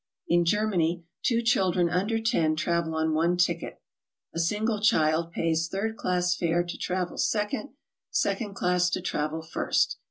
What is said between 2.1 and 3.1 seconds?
10 travel